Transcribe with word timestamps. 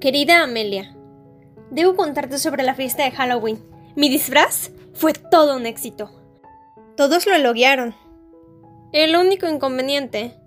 Querida 0.00 0.44
Amelia, 0.44 0.94
debo 1.72 1.96
contarte 1.96 2.38
sobre 2.38 2.62
la 2.62 2.76
fiesta 2.76 3.02
de 3.02 3.10
Halloween. 3.10 3.58
Mi 3.96 4.08
disfraz 4.08 4.70
fue 4.94 5.12
todo 5.12 5.56
un 5.56 5.66
éxito. 5.66 6.12
Todos 6.96 7.26
lo 7.26 7.34
elogiaron. 7.34 7.96
El 8.92 9.16
único 9.16 9.48
inconveniente 9.48 10.38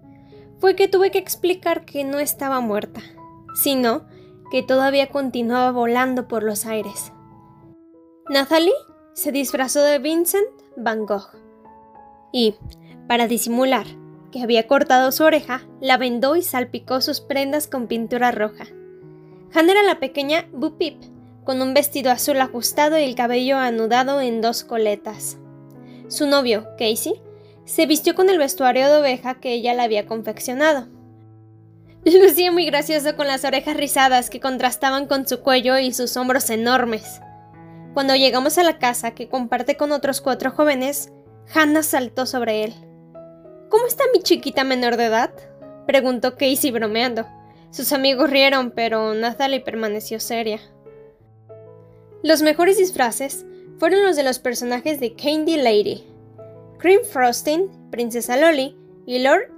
fue 0.60 0.78
que 0.78 0.88
tuve 0.88 1.12
que 1.12 1.18
explicar 1.18 1.84
que 1.84 2.06
no 2.06 2.20
estaba 2.20 2.62
muerta, 2.62 3.02
sino 3.54 4.06
que 4.52 4.64
todavía 4.64 5.10
continuaba 5.10 5.72
volando 5.72 6.30
por 6.30 6.44
los 6.44 6.66
aires. 6.66 7.12
Nathalie 8.30 8.72
se 9.14 9.34
disfrazó 9.34 9.82
de 9.82 10.00
Vincent 10.00 10.48
Van 10.78 11.06
Gogh 11.06 11.28
y, 12.32 12.56
para 13.06 13.28
disimular 13.28 13.86
que 14.32 14.42
había 14.42 14.66
cortado 14.66 15.12
su 15.12 15.26
oreja, 15.26 15.68
la 15.82 15.98
vendó 15.98 16.38
y 16.38 16.42
salpicó 16.42 17.02
sus 17.02 17.20
prendas 17.20 17.68
con 17.68 17.88
pintura 17.88 18.32
roja. 18.32 18.68
Han 19.54 19.70
era 19.70 19.84
la 19.84 20.00
pequeña 20.00 20.48
Bo 20.54 20.78
Peep, 20.78 20.96
con 21.44 21.62
un 21.62 21.74
vestido 21.74 22.12
azul 22.12 22.40
ajustado 22.40 22.98
y 22.98 23.04
el 23.04 23.16
cabello 23.16 23.58
anudado 23.58 24.22
en 24.22 24.42
dos 24.42 24.64
coletas. 24.64 25.38
Su 26.08 26.28
novio, 26.28 26.68
Casey, 26.78 27.22
se 27.66 27.86
vistió 27.86 28.16
con 28.16 28.30
el 28.30 28.38
vestuario 28.38 28.88
de 28.88 29.00
oveja 29.00 29.40
que 29.40 29.54
ella 29.54 29.74
le 29.74 29.82
había 29.82 30.06
confeccionado. 30.06 30.88
Lucía 32.06 32.52
muy 32.52 32.66
gracioso 32.66 33.16
con 33.16 33.28
las 33.28 33.46
orejas 33.46 33.78
rizadas 33.78 34.30
que 34.30 34.40
contrastaban 34.40 35.08
con 35.08 35.28
su 35.28 35.42
cuello 35.42 35.78
y 35.78 35.94
sus 35.94 36.16
hombros 36.18 36.50
enormes. 36.50 37.22
Cuando 37.94 38.16
llegamos 38.16 38.58
a 38.58 38.64
la 38.64 38.80
casa 38.80 39.12
que 39.12 39.28
comparte 39.28 39.76
con 39.76 39.92
otros 39.92 40.22
cuatro 40.22 40.52
jóvenes, 40.52 41.12
Hannah 41.54 41.84
saltó 41.84 42.26
sobre 42.26 42.64
él. 42.64 42.74
¿Cómo 43.70 43.86
está 43.88 44.04
mi 44.14 44.22
chiquita 44.22 44.64
menor 44.64 44.98
de 44.98 45.06
edad? 45.06 45.32
preguntó 45.86 46.36
Casey 46.36 46.72
bromeando. 46.72 47.28
Sus 47.72 47.94
amigos 47.94 48.30
rieron, 48.30 48.72
pero 48.72 49.14
Nathalie 49.14 49.62
permaneció 49.62 50.20
seria. 50.20 50.60
Los 52.22 52.42
mejores 52.42 52.78
disfraces 52.78 53.46
fueron 53.80 54.04
los 54.04 54.16
de 54.16 54.24
los 54.24 54.40
personajes 54.40 55.00
de 55.00 55.16
Candy 55.16 55.56
Lady, 55.56 56.06
Cream 56.78 57.02
Frosting, 57.04 57.90
Princesa 57.90 58.38
Lolly 58.38 58.78
y 59.06 59.20
Lord 59.20 59.52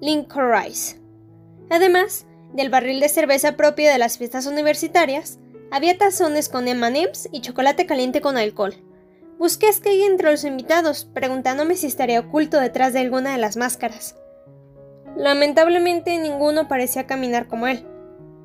Lincoln 0.00 0.52
Rice. 0.52 1.00
Además 1.70 2.26
del 2.52 2.68
barril 2.68 3.00
de 3.00 3.08
cerveza 3.08 3.56
propio 3.56 3.90
de 3.90 3.98
las 3.98 4.18
fiestas 4.18 4.46
universitarias, 4.46 5.38
había 5.70 5.96
tazones 5.96 6.48
con 6.48 6.68
M&M's 6.68 7.28
y 7.32 7.40
chocolate 7.40 7.86
caliente 7.86 8.20
con 8.20 8.36
alcohol. 8.36 8.74
Busqué 9.38 9.66
a 9.66 10.06
entre 10.06 10.30
los 10.30 10.44
invitados, 10.44 11.06
preguntándome 11.06 11.76
si 11.76 11.86
estaría 11.86 12.20
oculto 12.20 12.60
detrás 12.60 12.92
de 12.92 13.00
alguna 13.00 13.32
de 13.32 13.38
las 13.38 13.56
máscaras. 13.56 14.16
Lamentablemente 15.16 16.18
ninguno 16.18 16.68
parecía 16.68 17.06
caminar 17.06 17.46
como 17.46 17.66
él. 17.66 17.86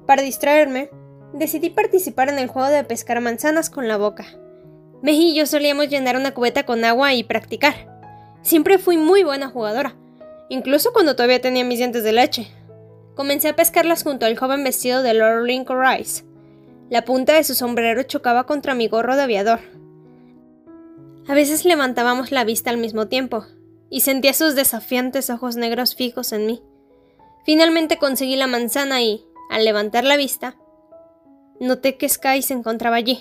Para 0.06 0.22
distraerme, 0.22 0.90
decidí 1.34 1.70
participar 1.70 2.30
en 2.30 2.40
el 2.40 2.48
juego 2.48 2.70
de 2.70 2.84
pescar 2.84 3.22
manzanas 3.22 3.70
con 3.70 3.88
la 3.88 3.98
boca. 3.98 4.26
Me 5.02 5.14
y 5.14 5.36
yo 5.36 5.46
solíamos 5.46 5.90
llenar 5.90 6.16
una 6.16 6.34
cubeta 6.34 6.66
con 6.66 6.84
agua 6.84 7.14
y 7.14 7.24
practicar. 7.24 7.74
Siempre 8.42 8.78
fui 8.78 8.98
muy 8.98 9.24
buena 9.24 9.50
jugadora, 9.50 9.96
incluso 10.50 10.94
cuando 10.94 11.16
todavía 11.16 11.42
tenía 11.42 11.64
mis 11.64 11.80
dientes 11.80 12.04
de 12.04 12.12
leche. 12.12 12.48
Comencé 13.16 13.50
a 13.50 13.56
pescarlas 13.56 14.04
junto 14.04 14.26
al 14.26 14.38
joven 14.38 14.64
vestido 14.64 15.02
de 15.02 15.14
Lord 15.14 15.44
Lincoln 15.46 15.80
Rice. 15.82 16.24
La 16.90 17.04
punta 17.06 17.34
de 17.34 17.44
su 17.44 17.54
sombrero 17.54 18.04
chocaba 18.04 18.46
contra 18.46 18.76
mi 18.76 18.88
gorro 18.88 19.16
de 19.16 19.24
aviador. 19.24 19.60
A 21.28 21.34
veces 21.34 21.66
levantábamos 21.66 22.32
la 22.32 22.44
vista 22.44 22.72
al 22.72 22.78
mismo 22.78 23.08
tiempo, 23.08 23.46
y 23.90 24.02
sentía 24.02 24.34
sus 24.34 24.56
desafiantes 24.56 25.30
ojos 25.30 25.56
negros 25.56 25.96
fijos 25.96 26.32
en 26.32 26.46
mí. 26.46 26.62
Finalmente 27.46 27.98
conseguí 27.98 28.36
la 28.36 28.48
manzana 28.48 29.02
y, 29.02 29.26
al 29.50 29.66
levantar 29.66 30.04
la 30.04 30.18
vista, 30.18 30.56
noté 31.60 31.98
que 31.98 32.08
Sky 32.08 32.42
se 32.42 32.54
encontraba 32.54 32.98
allí. 32.98 33.20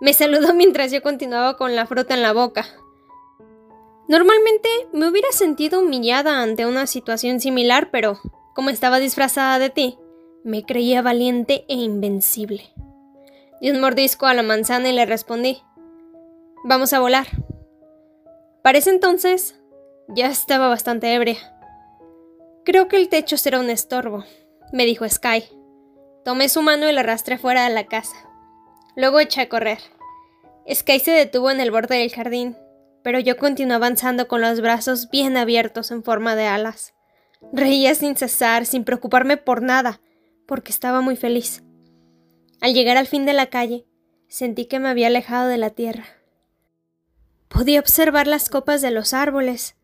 Me 0.00 0.12
saludó 0.12 0.54
mientras 0.54 0.92
yo 0.92 1.02
continuaba 1.02 1.56
con 1.56 1.74
la 1.76 1.86
fruta 1.86 2.14
en 2.14 2.22
la 2.22 2.32
boca. 2.32 2.66
Normalmente 4.08 4.68
me 4.92 5.08
hubiera 5.08 5.30
sentido 5.32 5.80
humillada 5.80 6.42
ante 6.42 6.64
una 6.64 6.86
situación 6.86 7.40
similar, 7.40 7.90
pero 7.90 8.18
como 8.54 8.70
estaba 8.70 8.98
disfrazada 8.98 9.58
de 9.58 9.70
ti, 9.70 9.98
me 10.44 10.64
creía 10.64 11.02
valiente 11.02 11.66
e 11.68 11.74
invencible. 11.74 12.72
Di 13.60 13.70
un 13.70 13.80
mordisco 13.80 14.26
a 14.26 14.34
la 14.34 14.42
manzana 14.42 14.88
y 14.88 14.92
le 14.92 15.04
respondí, 15.04 15.62
Vamos 16.64 16.92
a 16.92 17.00
volar. 17.00 17.26
Para 18.62 18.78
ese 18.78 18.90
entonces, 18.90 19.57
ya 20.08 20.28
estaba 20.28 20.68
bastante 20.68 21.14
ebria. 21.14 21.36
Creo 22.64 22.88
que 22.88 22.96
el 22.96 23.08
techo 23.08 23.36
será 23.36 23.60
un 23.60 23.70
estorbo, 23.70 24.24
me 24.72 24.84
dijo 24.84 25.08
Sky. 25.08 25.44
Tomé 26.24 26.48
su 26.48 26.62
mano 26.62 26.88
y 26.88 26.92
la 26.92 27.00
arrastré 27.00 27.38
fuera 27.38 27.64
de 27.64 27.74
la 27.74 27.86
casa. 27.86 28.16
Luego 28.96 29.20
eché 29.20 29.42
a 29.42 29.48
correr. 29.48 29.78
Sky 30.70 31.00
se 31.00 31.12
detuvo 31.12 31.50
en 31.50 31.60
el 31.60 31.70
borde 31.70 31.96
del 31.96 32.12
jardín, 32.12 32.56
pero 33.02 33.20
yo 33.20 33.36
continué 33.36 33.76
avanzando 33.76 34.28
con 34.28 34.40
los 34.40 34.60
brazos 34.60 35.08
bien 35.10 35.36
abiertos 35.36 35.90
en 35.90 36.02
forma 36.02 36.36
de 36.36 36.46
alas. 36.46 36.94
Reía 37.52 37.94
sin 37.94 38.16
cesar, 38.16 38.66
sin 38.66 38.84
preocuparme 38.84 39.36
por 39.36 39.62
nada, 39.62 40.00
porque 40.46 40.72
estaba 40.72 41.00
muy 41.00 41.16
feliz. 41.16 41.62
Al 42.60 42.74
llegar 42.74 42.96
al 42.96 43.06
fin 43.06 43.24
de 43.24 43.32
la 43.32 43.46
calle, 43.46 43.86
sentí 44.26 44.66
que 44.66 44.80
me 44.80 44.88
había 44.88 45.06
alejado 45.06 45.48
de 45.48 45.58
la 45.58 45.70
tierra. 45.70 46.04
Podía 47.48 47.80
observar 47.80 48.26
las 48.26 48.50
copas 48.50 48.82
de 48.82 48.90
los 48.90 49.14
árboles, 49.14 49.77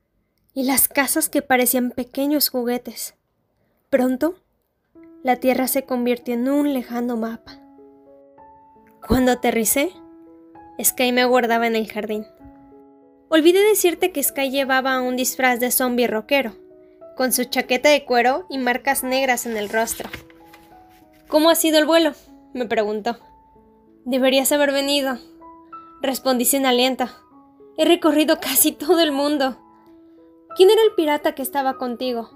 y 0.54 0.62
las 0.62 0.88
casas 0.88 1.28
que 1.28 1.42
parecían 1.42 1.90
pequeños 1.90 2.48
juguetes. 2.48 3.14
Pronto, 3.90 4.36
la 5.22 5.36
Tierra 5.36 5.68
se 5.68 5.84
convirtió 5.84 6.34
en 6.34 6.48
un 6.48 6.72
lejano 6.72 7.16
mapa. 7.16 7.60
Cuando 9.06 9.32
aterricé, 9.32 9.92
Sky 10.82 11.12
me 11.12 11.22
aguardaba 11.22 11.66
en 11.66 11.76
el 11.76 11.90
jardín. 11.90 12.24
Olvidé 13.28 13.60
decirte 13.62 14.12
que 14.12 14.22
Sky 14.22 14.50
llevaba 14.50 15.00
un 15.00 15.16
disfraz 15.16 15.60
de 15.60 15.70
zombie 15.70 16.06
rockero, 16.06 16.54
con 17.16 17.32
su 17.32 17.44
chaqueta 17.44 17.88
de 17.88 18.04
cuero 18.04 18.46
y 18.48 18.58
marcas 18.58 19.02
negras 19.02 19.46
en 19.46 19.56
el 19.56 19.68
rostro. 19.68 20.08
¿Cómo 21.28 21.50
ha 21.50 21.54
sido 21.54 21.78
el 21.78 21.86
vuelo? 21.86 22.12
me 22.52 22.66
preguntó. 22.66 23.18
Deberías 24.04 24.52
haber 24.52 24.72
venido, 24.72 25.18
respondí 26.00 26.44
sin 26.44 26.66
aliento. 26.66 27.08
He 27.76 27.84
recorrido 27.84 28.38
casi 28.38 28.72
todo 28.72 29.00
el 29.00 29.10
mundo. 29.10 29.58
¿Quién 30.56 30.70
era 30.70 30.82
el 30.84 30.94
pirata 30.94 31.34
que 31.34 31.42
estaba 31.42 31.78
contigo? 31.78 32.30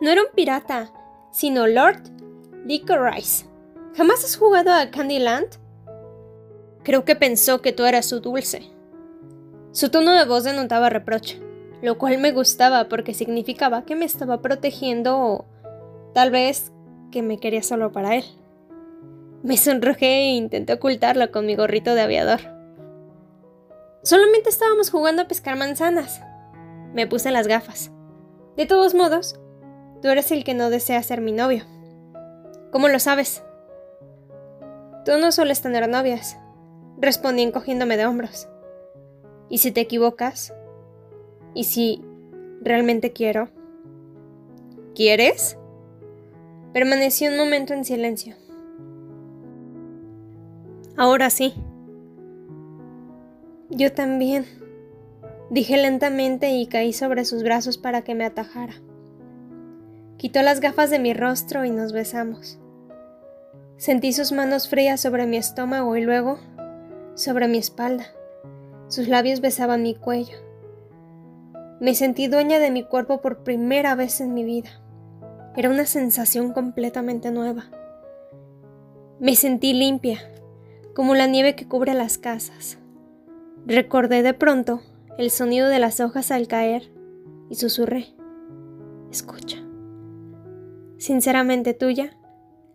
No 0.00 0.10
era 0.10 0.22
un 0.22 0.34
pirata, 0.34 0.92
sino 1.30 1.68
Lord 1.68 2.02
Licorice. 2.66 3.46
¿Jamás 3.96 4.24
has 4.24 4.36
jugado 4.36 4.72
a 4.72 4.90
Candyland? 4.90 5.46
Creo 6.82 7.04
que 7.04 7.14
pensó 7.14 7.62
que 7.62 7.72
tú 7.72 7.84
eras 7.84 8.06
su 8.06 8.18
dulce. 8.18 8.62
Su 9.70 9.90
tono 9.90 10.12
de 10.12 10.24
voz 10.24 10.42
denotaba 10.42 10.90
reproche, 10.90 11.40
lo 11.82 11.98
cual 11.98 12.18
me 12.18 12.32
gustaba 12.32 12.88
porque 12.88 13.14
significaba 13.14 13.84
que 13.84 13.94
me 13.94 14.06
estaba 14.06 14.42
protegiendo 14.42 15.16
o 15.16 15.44
tal 16.12 16.32
vez 16.32 16.72
que 17.12 17.22
me 17.22 17.38
quería 17.38 17.62
solo 17.62 17.92
para 17.92 18.16
él. 18.16 18.24
Me 19.44 19.56
sonrojé 19.56 20.06
e 20.06 20.34
intenté 20.34 20.72
ocultarlo 20.72 21.30
con 21.30 21.46
mi 21.46 21.54
gorrito 21.54 21.94
de 21.94 22.00
aviador. 22.00 22.40
Solamente 24.02 24.48
estábamos 24.48 24.90
jugando 24.90 25.22
a 25.22 25.28
pescar 25.28 25.56
manzanas, 25.56 26.20
me 26.94 27.06
puse 27.06 27.30
las 27.30 27.46
gafas. 27.46 27.90
De 28.56 28.66
todos 28.66 28.94
modos, 28.94 29.38
tú 30.02 30.08
eres 30.08 30.30
el 30.32 30.44
que 30.44 30.54
no 30.54 30.70
desea 30.70 31.02
ser 31.02 31.20
mi 31.20 31.32
novio. 31.32 31.64
¿Cómo 32.72 32.88
lo 32.88 32.98
sabes? 32.98 33.42
Tú 35.04 35.12
no 35.20 35.32
sueles 35.32 35.62
tener 35.62 35.88
novias, 35.88 36.38
respondí 36.98 37.42
encogiéndome 37.42 37.96
de 37.96 38.06
hombros. 38.06 38.48
¿Y 39.48 39.58
si 39.58 39.72
te 39.72 39.80
equivocas? 39.80 40.54
¿Y 41.54 41.64
si 41.64 42.04
realmente 42.60 43.12
quiero? 43.12 43.48
¿Quieres? 44.94 45.56
Permanecí 46.72 47.26
un 47.26 47.36
momento 47.36 47.72
en 47.74 47.84
silencio. 47.84 48.36
Ahora 50.96 51.30
sí. 51.30 51.54
Yo 53.70 53.92
también 53.92 54.44
dije 55.50 55.76
lentamente 55.76 56.50
y 56.50 56.66
caí 56.66 56.92
sobre 56.92 57.24
sus 57.24 57.42
brazos 57.42 57.76
para 57.76 58.02
que 58.02 58.14
me 58.14 58.24
atajara. 58.24 58.74
Quitó 60.16 60.42
las 60.42 60.60
gafas 60.60 60.90
de 60.90 60.98
mi 60.98 61.12
rostro 61.12 61.64
y 61.64 61.70
nos 61.70 61.92
besamos. 61.92 62.58
Sentí 63.76 64.12
sus 64.12 64.32
manos 64.32 64.68
frías 64.68 65.00
sobre 65.00 65.26
mi 65.26 65.36
estómago 65.36 65.96
y 65.96 66.02
luego 66.02 66.38
sobre 67.14 67.48
mi 67.48 67.58
espalda. 67.58 68.06
Sus 68.88 69.08
labios 69.08 69.40
besaban 69.40 69.82
mi 69.82 69.94
cuello. 69.94 70.36
Me 71.80 71.94
sentí 71.94 72.28
dueña 72.28 72.58
de 72.58 72.70
mi 72.70 72.84
cuerpo 72.84 73.20
por 73.20 73.42
primera 73.42 73.94
vez 73.94 74.20
en 74.20 74.34
mi 74.34 74.44
vida. 74.44 74.70
Era 75.56 75.70
una 75.70 75.86
sensación 75.86 76.52
completamente 76.52 77.30
nueva. 77.30 77.70
Me 79.18 79.34
sentí 79.34 79.72
limpia, 79.72 80.18
como 80.94 81.14
la 81.14 81.26
nieve 81.26 81.56
que 81.56 81.66
cubre 81.66 81.94
las 81.94 82.18
casas. 82.18 82.78
Recordé 83.66 84.22
de 84.22 84.34
pronto 84.34 84.82
el 85.20 85.30
sonido 85.30 85.68
de 85.68 85.78
las 85.78 86.00
hojas 86.00 86.30
al 86.30 86.48
caer 86.48 86.90
y 87.50 87.56
susurré. 87.56 88.06
Escucha. 89.10 89.58
Sinceramente 90.96 91.74
tuya, 91.74 92.16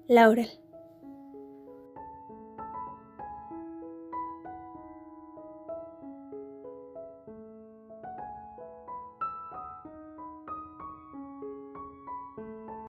Laurel. 0.07 0.49